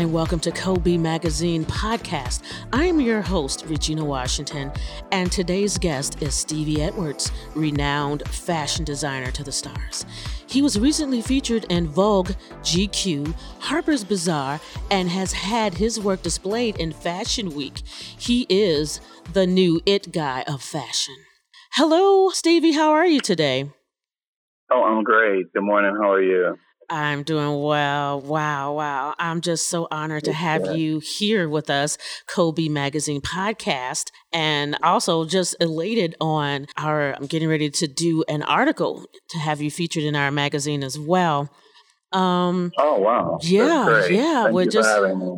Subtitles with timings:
[0.00, 2.40] and welcome to Kobe Magazine Podcast.
[2.72, 4.72] I'm your host, Regina Washington,
[5.12, 10.06] and today's guest is Stevie Edwards, renowned fashion designer to the stars.
[10.46, 12.30] He was recently featured in Vogue,
[12.62, 14.58] GQ, Harper's Bazaar,
[14.90, 17.82] and has had his work displayed in Fashion Week.
[17.84, 19.02] He is
[19.34, 21.16] the new it guy of fashion.
[21.74, 23.70] Hello, Stevie, how are you today?
[24.72, 25.52] Oh, I'm great.
[25.52, 25.94] Good morning.
[26.00, 26.56] How are you?
[26.90, 28.20] I'm doing well.
[28.20, 29.14] Wow, wow.
[29.18, 35.24] I'm just so honored to have you here with us, Kobe Magazine podcast, and also
[35.24, 40.02] just elated on our I'm getting ready to do an article to have you featured
[40.02, 41.48] in our magazine as well.
[42.12, 43.38] Um Oh wow.
[43.40, 44.42] Yeah, yeah.
[44.44, 44.90] Thank we're just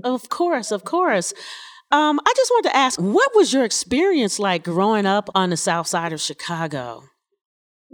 [0.04, 1.34] of course, of course.
[1.90, 5.58] Um, I just wanted to ask, what was your experience like growing up on the
[5.58, 7.04] south side of Chicago?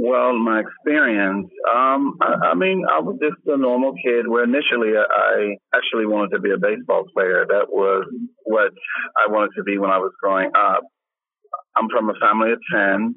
[0.00, 4.94] Well, my experience, um, I, I, mean, I was just a normal kid where initially
[4.96, 7.44] I actually wanted to be a baseball player.
[7.48, 8.04] That was
[8.44, 8.70] what
[9.16, 10.82] I wanted to be when I was growing up.
[11.76, 13.14] I'm from a family of 10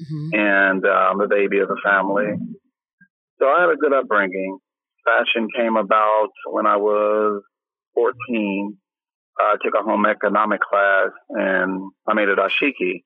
[0.00, 0.38] mm-hmm.
[0.38, 2.36] and I'm um, the baby of the family.
[3.40, 4.58] So I had a good upbringing.
[5.06, 7.42] Fashion came about when I was
[7.94, 8.76] 14.
[9.40, 13.04] I took a home economic class and I made a dashiki.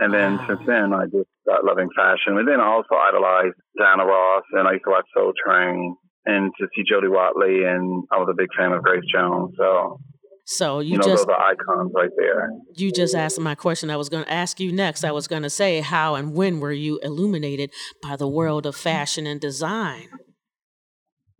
[0.00, 0.46] And then wow.
[0.48, 2.36] since then, I just got loving fashion.
[2.36, 6.52] And then I also idolized Diana Ross, and I used to watch Soul Train and
[6.60, 9.54] to see Jody Watley, and I was a big fan of Grace Jones.
[9.56, 9.98] So,
[10.44, 12.50] so you, you know, just those are icons right there.
[12.76, 13.88] You just asked my question.
[13.88, 15.04] I was going to ask you next.
[15.04, 17.70] I was going to say, how and when were you illuminated
[18.02, 20.08] by the world of fashion and design?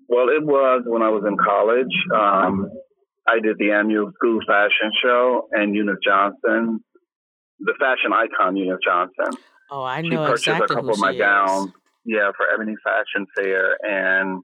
[0.08, 1.92] Well, it was when I was in college.
[2.14, 2.70] Um,
[3.28, 6.80] I did the annual school fashion show, and Eunice Johnson
[7.60, 9.40] the fashion icon Eunice Johnson.
[9.70, 11.18] Oh, I know she purchased exactly a couple of my is.
[11.18, 11.72] gowns.
[12.04, 14.42] Yeah, for Ebony Fashion Fair, and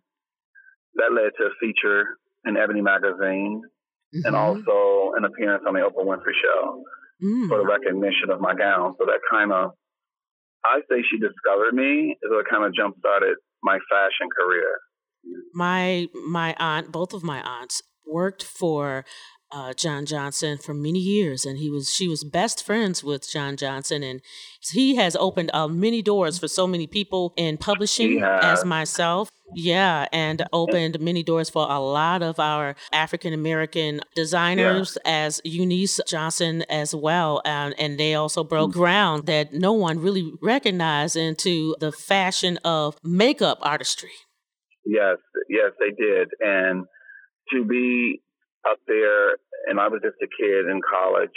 [0.97, 3.63] that led to a feature in Ebony magazine,
[4.15, 4.27] mm-hmm.
[4.27, 6.85] and also an appearance on the Oprah Winfrey Show
[7.23, 7.49] mm.
[7.49, 8.95] for the recognition of my gown.
[8.99, 9.71] So that kind of,
[10.65, 12.17] I say, she discovered me.
[12.23, 14.79] So it kind of jump started my fashion career.
[15.55, 19.05] My my aunt, both of my aunts, worked for
[19.55, 23.57] uh, John Johnson for many years, and he was she was best friends with John
[23.57, 24.21] Johnson, and
[24.73, 29.31] he has opened uh, many doors for so many people in publishing, as myself.
[29.55, 35.27] Yeah, and opened many doors for a lot of our African American designers, yeah.
[35.27, 38.81] as Eunice Johnson as well, and and they also broke mm-hmm.
[38.81, 44.11] ground that no one really recognized into the fashion of makeup artistry.
[44.85, 46.87] Yes, yes, they did, and
[47.53, 48.21] to be
[48.69, 49.37] up there,
[49.69, 51.37] and I was just a kid in college,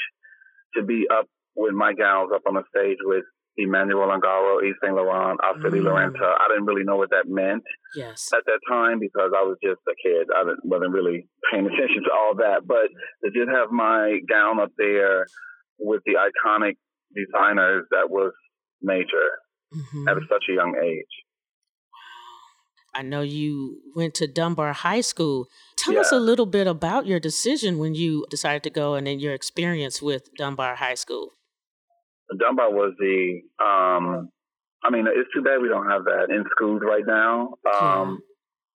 [0.75, 3.23] to be up with my gals up on the stage with
[3.57, 5.87] Emmanuel Ungaro, Yves Saint Laurent, Australie mm.
[5.87, 6.29] Laurenta.
[6.39, 7.63] I didn't really know what that meant
[7.95, 8.29] yes.
[8.31, 10.27] at that time because I was just a kid.
[10.35, 12.67] I wasn't really paying attention to all that.
[12.67, 12.93] But
[13.25, 15.25] to just have my gown up there
[15.79, 16.77] with the iconic
[17.15, 18.33] designers, that was
[18.81, 19.27] major
[19.73, 20.07] mm-hmm.
[20.07, 21.05] at such a young age.
[22.93, 25.47] I know you went to Dunbar High School.
[25.87, 26.01] Tell yeah.
[26.01, 29.33] us a little bit about your decision when you decided to go and then your
[29.33, 31.29] experience with Dunbar High School.
[32.37, 34.27] Dunbar was the, um,
[34.83, 37.53] I mean, it's too bad we don't have that in schools right now.
[37.79, 38.19] Um,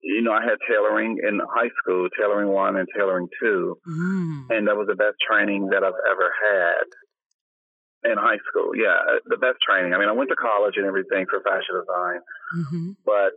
[0.02, 0.14] yeah.
[0.14, 4.46] You know, I had tailoring in high school, tailoring one and tailoring two, mm.
[4.48, 8.70] and that was the best training that I've ever had in high school.
[8.72, 9.92] Yeah, the best training.
[9.92, 12.20] I mean, I went to college and everything for fashion design,
[12.56, 12.90] mm-hmm.
[13.04, 13.36] but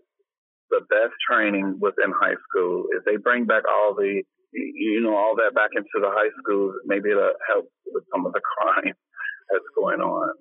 [0.74, 2.86] the best training was in high school.
[2.98, 6.76] If they bring back all the, you know, all that back into the high schools,
[6.86, 8.94] maybe it'll help with some of the crime
[9.52, 10.34] that's going on.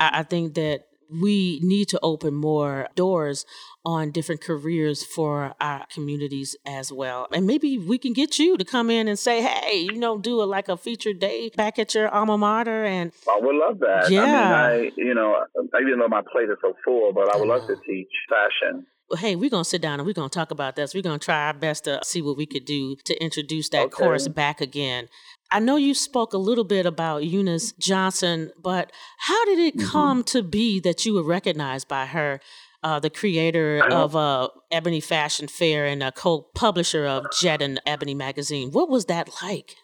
[0.00, 0.86] I think that
[1.20, 3.44] we need to open more doors
[3.84, 7.28] on different careers for our communities as well.
[7.32, 10.40] And maybe we can get you to come in and say, hey, you know, do
[10.42, 12.84] a, like a featured day back at your alma mater.
[12.84, 14.10] And I would love that.
[14.10, 14.22] Yeah.
[14.22, 15.44] I mean, I, you know,
[15.78, 19.20] even though my plate is so full, but I would love to teach fashion well,
[19.20, 20.94] hey, we're going to sit down and we're going to talk about this.
[20.94, 23.86] We're going to try our best to see what we could do to introduce that
[23.86, 24.04] okay.
[24.04, 25.08] course back again.
[25.50, 29.88] I know you spoke a little bit about Eunice Johnson, but how did it mm-hmm.
[29.88, 32.40] come to be that you were recognized by her,
[32.82, 38.14] uh, the creator of uh, Ebony Fashion Fair and a co-publisher of Jet and Ebony
[38.14, 38.70] magazine?
[38.70, 39.76] What was that like?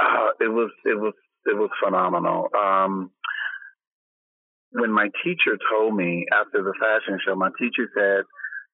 [0.00, 1.12] Uh, it was it was
[1.44, 2.48] it was phenomenal.
[2.56, 3.10] Um,
[4.74, 8.24] when my teacher told me after the fashion show, my teacher said,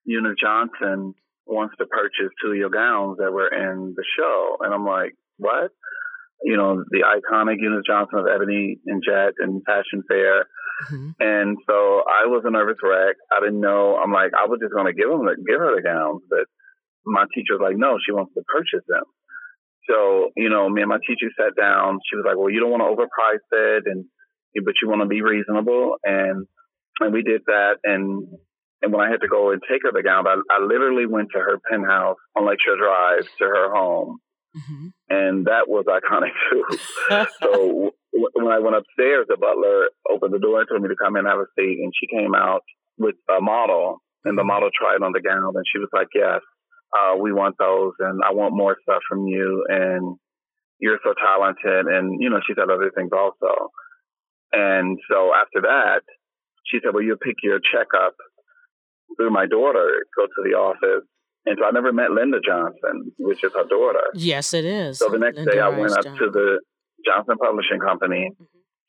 [0.04, 1.12] Eunice Johnson
[1.44, 4.56] wants to purchase two of your gowns that were in the show.
[4.60, 5.72] And I'm like, what?
[6.42, 10.48] You know, the iconic Eunice Johnson of Ebony and Jet and Fashion Fair.
[10.88, 11.10] Mm-hmm.
[11.20, 13.16] And so I was a nervous wreck.
[13.28, 14.00] I didn't know.
[14.00, 16.48] I'm like, I was just going to give them, give her the gowns, but
[17.04, 19.04] my teacher was like, no, she wants to purchase them.
[19.84, 22.00] So, you know, me and my teacher sat down.
[22.08, 24.08] She was like, well, you don't want to overprice it and,
[24.64, 25.96] but you want to be reasonable.
[26.04, 26.46] And,
[27.00, 27.76] and we did that.
[27.84, 28.28] And,
[28.82, 31.28] and when I had to go and take her the gown, I, I literally went
[31.32, 34.18] to her penthouse on Lakeshore Drive to her home.
[34.56, 34.86] Mm-hmm.
[35.10, 36.78] And that was iconic too.
[37.42, 41.16] so when I went upstairs, the butler opened the door and told me to come
[41.16, 41.78] in and have a seat.
[41.80, 42.62] And she came out
[42.98, 46.40] with a model and the model tried on the gown and she was like, yes,
[46.92, 49.64] uh, we want those and I want more stuff from you.
[49.68, 50.16] And
[50.80, 51.86] you're so talented.
[51.86, 53.70] And, you know, she said other things also.
[54.52, 56.02] And so after that,
[56.66, 58.14] she said, well, you pick your check up
[59.16, 61.06] through my daughter, go to the office.
[61.46, 64.04] And so I never met Linda Johnson, which is her daughter.
[64.14, 64.98] Yes, it is.
[64.98, 66.26] So the next Linda day I went up Johnson.
[66.26, 66.60] to the
[67.06, 68.44] Johnson Publishing Company mm-hmm.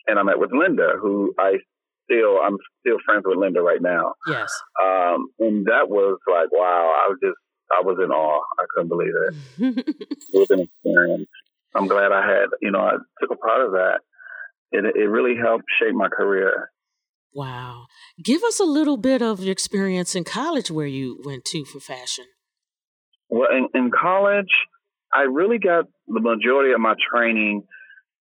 [0.08, 1.58] and I met with Linda, who I
[2.06, 4.14] still, I'm still friends with Linda right now.
[4.28, 4.52] Yes.
[4.84, 7.38] Um, and that was like, wow, I was just,
[7.72, 8.42] I was in awe.
[8.60, 9.88] I couldn't believe it.
[10.34, 11.30] it was an experience.
[11.74, 14.02] I'm glad I had, you know, I took a part of that.
[14.72, 16.72] It, it really helped shape my career.
[17.34, 17.86] Wow.
[18.24, 21.80] Give us a little bit of your experience in college where you went to for
[21.80, 22.26] fashion.
[23.30, 24.52] Well, in, in college,
[25.14, 27.64] I really got the majority of my training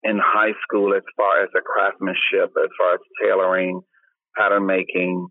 [0.03, 3.81] in high school as far as the craftsmanship, as far as tailoring,
[4.37, 5.29] pattern making.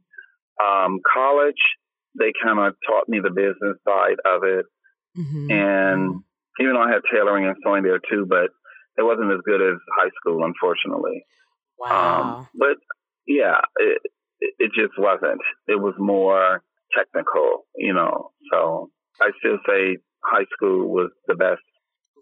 [0.63, 1.61] Um, college,
[2.17, 4.65] they kind of taught me the business side of it.
[5.17, 5.51] Mm-hmm.
[5.51, 6.23] And
[6.59, 8.49] even though I had tailoring and sewing there too, but
[8.97, 11.25] it wasn't as good as high school, unfortunately.
[11.79, 12.23] Wow.
[12.23, 12.77] Um, but
[13.27, 14.01] yeah, it,
[14.39, 15.41] it just wasn't.
[15.67, 16.61] It was more
[16.95, 18.31] technical, you know.
[18.51, 18.89] So
[19.21, 21.61] I still say high school was the best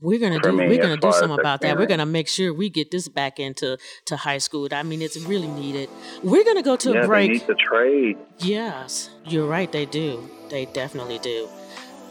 [0.02, 1.78] we're gonna do we're gonna do something about that.
[1.78, 3.78] We're gonna make sure we get this back into
[4.08, 4.68] to high school.
[4.72, 5.90] I mean, it's really needed.
[6.24, 7.30] We're gonna go to yeah, a break.
[7.30, 8.18] They need the trade.
[8.40, 9.72] Yes, you're right.
[9.72, 10.28] They do.
[10.50, 11.48] They definitely do.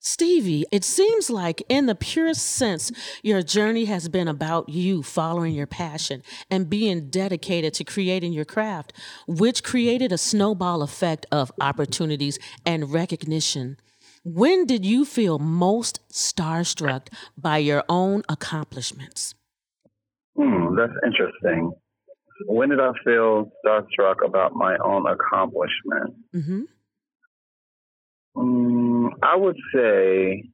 [0.00, 2.90] Stevie, it seems like, in the purest sense,
[3.22, 8.46] your journey has been about you following your passion and being dedicated to creating your
[8.46, 8.94] craft,
[9.26, 13.76] which created a snowball effect of opportunities and recognition.
[14.24, 19.34] When did you feel most starstruck by your own accomplishments?
[20.34, 21.74] Hmm, that's interesting
[22.44, 26.14] when did I feel starstruck about my own accomplishment?
[26.34, 26.62] Mm-hmm.
[28.36, 30.44] Um, I would say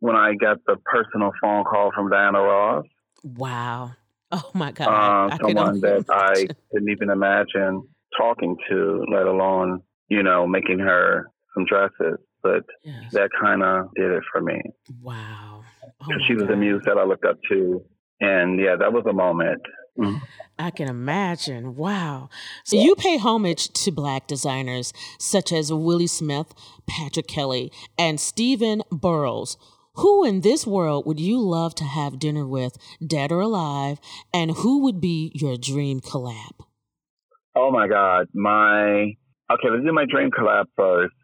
[0.00, 2.84] when I got the personal phone call from Diana Ross.
[3.24, 3.92] Wow.
[4.30, 5.32] Oh my God.
[5.32, 7.82] Uh, someone that I couldn't even imagine
[8.16, 12.18] talking to, let alone, you know, making her some dresses.
[12.42, 13.12] But yes.
[13.12, 14.60] that kind of did it for me.
[15.02, 15.64] Wow.
[16.02, 16.52] Oh she was God.
[16.52, 17.82] a muse that I looked up to.
[18.20, 19.62] And yeah, that was a moment.
[19.98, 20.20] Mm.
[20.58, 21.76] I can imagine.
[21.76, 22.30] Wow.
[22.64, 26.52] So you pay homage to black designers such as Willie Smith,
[26.88, 29.56] Patrick Kelly, and Stephen Burrows.
[29.94, 33.98] Who in this world would you love to have dinner with, dead or alive,
[34.32, 36.52] and who would be your dream collab?
[37.56, 38.26] Oh my God.
[38.32, 39.14] My
[39.50, 41.14] okay, let's do my dream collab first.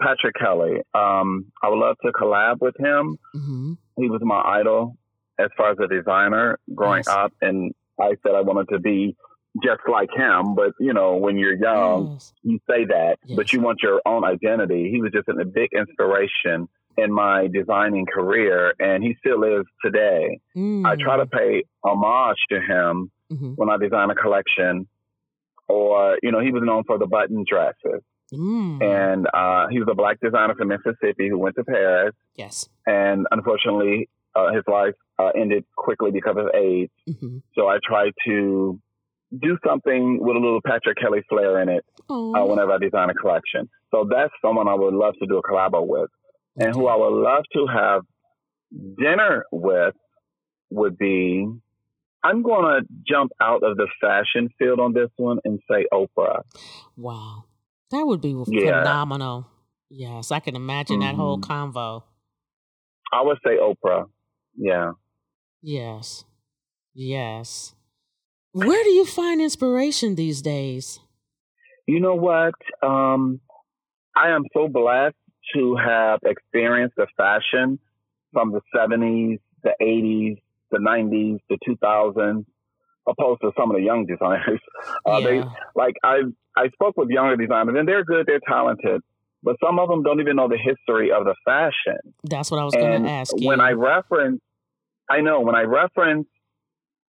[0.00, 0.78] Patrick Kelly.
[0.94, 3.18] Um, I would love to collab with him.
[3.34, 3.72] Mm-hmm.
[3.96, 4.96] He was my idol
[5.42, 7.08] as far as a designer growing yes.
[7.08, 9.16] up and I said I wanted to be
[9.62, 12.32] just like him, but you know, when you're young, yes.
[12.42, 13.36] you say that, yes.
[13.36, 14.90] but you want your own identity.
[14.90, 20.40] He was just a big inspiration in my designing career, and he still is today.
[20.56, 20.86] Mm.
[20.86, 23.52] I try to pay homage to him mm-hmm.
[23.56, 24.88] when I design a collection,
[25.68, 28.02] or you know, he was known for the button dresses.
[28.32, 28.82] Mm.
[28.82, 32.14] And uh, he was a black designer from Mississippi who went to Paris.
[32.34, 32.66] Yes.
[32.86, 36.92] And unfortunately, uh, his life uh, ended quickly because of AIDS.
[37.08, 37.38] Mm-hmm.
[37.54, 38.80] So I tried to
[39.40, 43.14] do something with a little Patrick Kelly flair in it uh, whenever I design a
[43.14, 43.68] collection.
[43.90, 46.10] So that's someone I would love to do a collabo with.
[46.58, 46.66] Okay.
[46.66, 48.02] And who I would love to have
[48.98, 49.94] dinner with
[50.70, 51.46] would be
[52.24, 56.42] I'm going to jump out of the fashion field on this one and say Oprah.
[56.96, 57.44] Wow.
[57.90, 58.80] That would be yeah.
[58.80, 59.48] phenomenal.
[59.90, 61.08] Yes, I can imagine mm-hmm.
[61.08, 61.78] that whole mm-hmm.
[61.78, 62.04] convo.
[63.12, 64.06] I would say Oprah.
[64.56, 64.92] Yeah.
[65.62, 66.24] Yes.
[66.94, 67.74] Yes.
[68.52, 71.00] Where do you find inspiration these days?
[71.86, 72.54] You know what?
[72.82, 73.40] Um,
[74.14, 75.16] I am so blessed
[75.54, 77.78] to have experienced the fashion
[78.32, 80.36] from the 70s, the 80s,
[80.70, 82.44] the 90s, the 2000s,
[83.08, 84.60] opposed to some of the young designers.
[85.06, 85.26] Uh, yeah.
[85.26, 85.38] They
[85.74, 86.22] like I
[86.56, 89.00] I spoke with younger designers, and they're good, they're talented,
[89.42, 92.14] but some of them don't even know the history of the fashion.
[92.24, 93.48] That's what I was going to ask you.
[93.48, 94.40] When I reference,
[95.10, 96.28] I know when I reference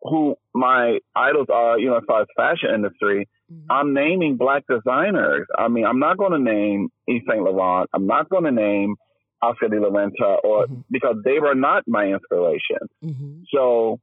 [0.01, 3.72] who my idols are, you know, as far as fashion industry, mm-hmm.
[3.72, 5.48] I'm naming black designers.
[5.57, 7.89] I mean, I'm not going to name Yves Saint Laurent.
[7.93, 8.96] I'm not going to name
[9.41, 10.81] Oscar de la Renta, or mm-hmm.
[10.89, 12.89] because they were not my inspiration.
[13.03, 13.41] Mm-hmm.
[13.53, 14.00] So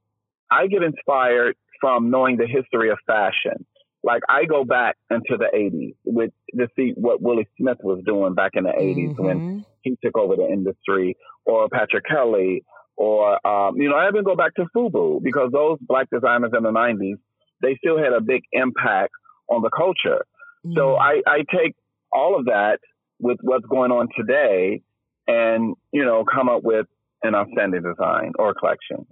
[0.51, 3.67] I get inspired from knowing the history of fashion.
[4.05, 8.35] Like I go back into the 80s with to see what Willie Smith was doing
[8.35, 9.59] back in the 80s when mm-hmm.
[9.81, 12.65] he took over the industry, or Patrick Kelly,
[12.97, 16.63] or um, you know, I even go back to FUBU because those black designers in
[16.63, 17.17] the 90s
[17.63, 19.13] they still had a big impact
[19.49, 20.25] on the culture.
[20.65, 20.75] Mm-hmm.
[20.77, 21.75] So I, I take
[22.13, 22.79] all of that
[23.19, 24.83] with what's going on today
[25.27, 26.87] and, you know, come up with
[27.23, 29.07] an outstanding design or collection.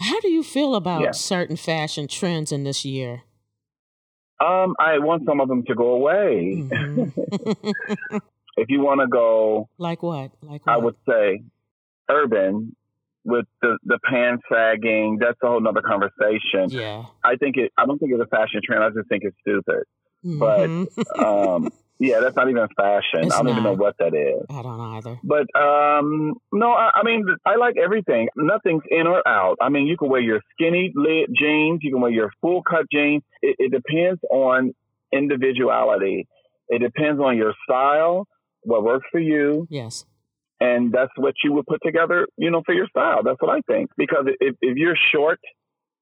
[0.00, 1.10] How do you feel about yeah.
[1.12, 3.22] certain fashion trends in this year?
[4.42, 6.64] Um, I want some of them to go away.
[6.68, 8.16] Mm-hmm.
[8.56, 10.32] if you want to go, like what?
[10.42, 10.72] Like what?
[10.72, 11.42] I would say
[12.10, 12.74] urban
[13.24, 15.18] with the the pants sagging.
[15.20, 16.70] That's a whole nother conversation.
[16.70, 17.72] Yeah, I think it.
[17.78, 18.82] I don't think it's a fashion trend.
[18.82, 19.84] I just think it's stupid.
[20.24, 20.84] Mm-hmm.
[21.18, 21.70] But um,
[22.02, 23.26] yeah, that's not even fashion.
[23.26, 23.52] It's I don't not.
[23.52, 24.44] even know what that is.
[24.50, 25.18] I don't either.
[25.22, 28.28] But um, no, I, I, mean, I like everything.
[28.36, 29.58] Nothing's in or out.
[29.60, 31.80] I mean, you can wear your skinny lit jeans.
[31.82, 33.22] You can wear your full cut jeans.
[33.40, 34.74] It, it depends on
[35.12, 36.26] individuality.
[36.68, 38.26] It depends on your style,
[38.62, 39.66] what works for you.
[39.70, 40.04] Yes
[40.62, 43.22] and that's what you would put together, you know, for your style.
[43.24, 43.90] That's what I think.
[43.96, 45.40] Because if, if you're short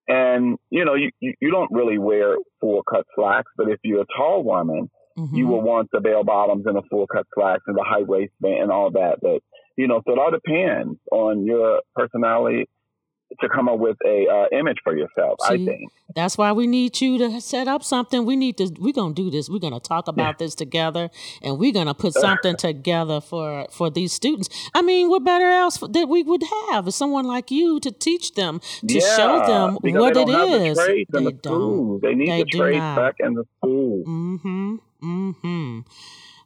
[0.06, 4.06] and, you know, you, you don't really wear full cut slacks, but if you're a
[4.14, 5.36] tall woman, mm-hmm.
[5.36, 8.62] you will want the bell bottoms and the full cut slacks and the high waistband
[8.62, 9.18] and all that.
[9.20, 9.42] But,
[9.76, 12.68] you know, so it all depends on your personality
[13.40, 15.38] to come up with a uh, image for yourself.
[15.42, 18.26] See, I think that's why we need you to set up something.
[18.26, 18.74] We need to.
[18.78, 19.48] We're gonna do this.
[19.48, 21.10] We're gonna talk about this together,
[21.42, 24.48] and we're gonna put something together for for these students.
[24.74, 28.34] I mean, what better else that we would have is someone like you to teach
[28.34, 30.76] them to yeah, show them what it is.
[30.76, 32.02] The they the don't.
[32.02, 34.04] They need they the trades back in the school.
[34.04, 34.76] Mm-hmm.
[35.02, 35.80] Mm-hmm.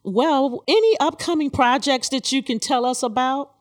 [0.04, 3.52] Well, any upcoming projects that you can tell us about?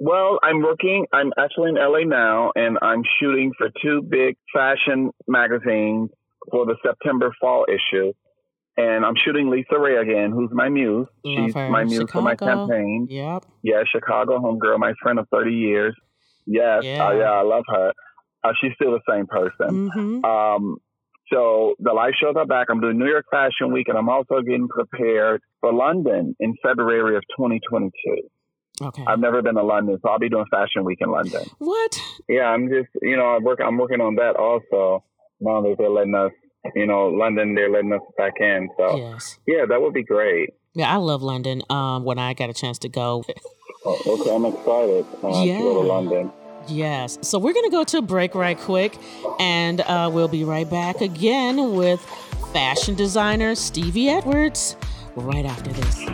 [0.00, 1.06] Well, I'm working.
[1.12, 6.10] I'm actually in LA now, and I'm shooting for two big fashion magazines
[6.50, 8.12] for the September fall issue.
[8.76, 11.06] And I'm shooting LisaRaye again, who's my muse.
[11.22, 11.68] Love She's her.
[11.68, 12.12] my muse Chicago.
[12.12, 13.08] for my campaign.
[13.10, 13.44] Yep.
[13.62, 15.94] Yeah, Chicago homegirl, my friend of 30 years.
[16.46, 17.92] Yes, yeah, uh, yeah I love her.
[18.42, 19.90] Uh, she's still the same person.
[19.90, 20.24] Mm-hmm.
[20.24, 20.78] Um,
[21.32, 22.66] so the live shows are back.
[22.70, 27.16] I'm doing New York Fashion Week, and I'm also getting prepared for London in February
[27.16, 27.92] of 2022.
[28.82, 29.04] Okay.
[29.06, 31.42] I've never been to London, so I'll be doing Fashion Week in London.
[31.58, 32.00] What?
[32.28, 35.04] Yeah, I'm just you know I work I'm working on that also.
[35.40, 36.32] Now that they're letting us,
[36.74, 38.68] you know, London they're letting us back in.
[38.76, 39.38] So yes.
[39.46, 40.50] yeah, that would be great.
[40.74, 41.62] Yeah, I love London.
[41.68, 43.24] Um, when I got a chance to go.
[43.84, 45.58] oh, okay, I'm excited uh, yeah.
[45.58, 46.32] to go to London.
[46.68, 47.18] Yes.
[47.22, 48.96] So we're going to go to a break right quick,
[49.38, 52.00] and uh, we'll be right back again with
[52.52, 54.76] fashion designer Stevie Edwards
[55.16, 56.04] right after this.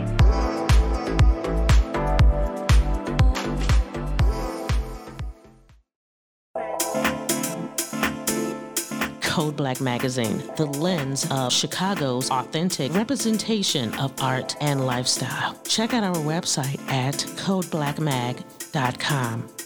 [9.21, 15.55] Code Black Magazine, the lens of Chicago's authentic representation of art and lifestyle.
[15.67, 18.56] Check out our website at codeblackmag.com.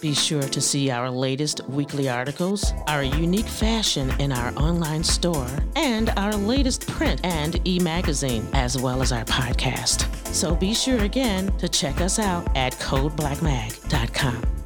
[0.01, 5.47] Be sure to see our latest weekly articles, our unique fashion in our online store,
[5.75, 10.07] and our latest print and e magazine, as well as our podcast.
[10.27, 14.60] So be sure again to check us out at codeblackmag.com.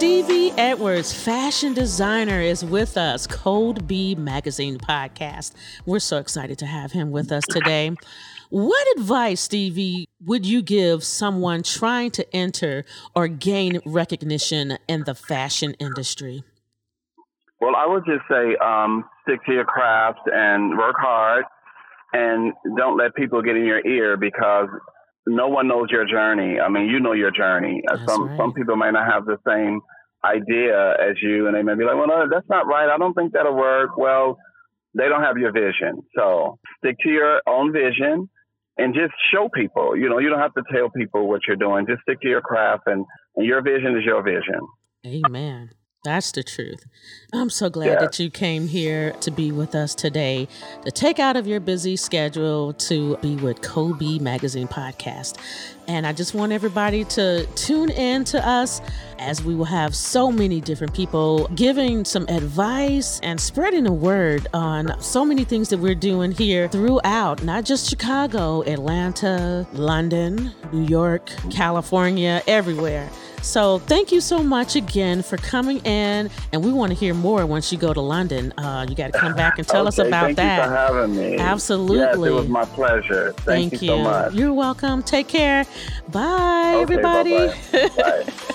[0.00, 5.52] Stevie Edwards, fashion designer, is with us, Code B Magazine podcast.
[5.84, 7.94] We're so excited to have him with us today.
[8.48, 15.14] What advice, Stevie, would you give someone trying to enter or gain recognition in the
[15.14, 16.44] fashion industry?
[17.60, 21.44] Well, I would just say um, stick to your craft and work hard,
[22.14, 24.68] and don't let people get in your ear because
[25.26, 26.60] no one knows your journey.
[26.60, 27.82] I mean, you know your journey.
[27.88, 28.38] Uh, that's some right.
[28.38, 29.80] some people might not have the same
[30.24, 32.88] idea as you, and they may be like, "Well, no, that's not right.
[32.88, 34.38] I don't think that'll work." Well,
[34.94, 36.02] they don't have your vision.
[36.16, 38.28] So stick to your own vision
[38.76, 39.96] and just show people.
[39.96, 41.86] You know, you don't have to tell people what you're doing.
[41.86, 43.04] Just stick to your craft, and,
[43.36, 44.60] and your vision is your vision.
[45.06, 45.70] Amen.
[46.02, 46.86] That's the truth.
[47.30, 48.00] I'm so glad Yeah.
[48.00, 50.48] that you came here to be with us today,
[50.86, 55.34] to take out of your busy schedule to be with Kobe Magazine Podcast.
[55.86, 58.80] And I just want everybody to tune in to us
[59.18, 64.46] as we will have so many different people giving some advice and spreading the word
[64.54, 70.86] on so many things that we're doing here throughout, not just Chicago, Atlanta, London, New
[70.86, 73.10] York, California, everywhere.
[73.42, 77.46] So thank you so much again for coming in, and we want to hear more
[77.46, 78.52] once you go to London.
[78.58, 80.58] Uh, you got to come back and tell us Okay, about thank that.
[80.58, 81.36] you for having me.
[81.38, 81.98] Absolutely.
[81.98, 83.32] Yes, it was my pleasure.
[83.38, 84.34] Thank, Thank you so much.
[84.34, 85.02] You're welcome.
[85.02, 85.64] Take care.
[86.10, 87.34] Bye, Okay, everybody.
[87.72, 87.88] bye-bye.
[87.96, 88.54] Bye.